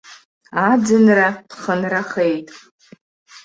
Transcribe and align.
Аӡынра 0.69 1.27
ԥхынрахеит. 1.49 2.47